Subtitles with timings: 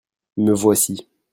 [0.37, 1.07] me voici.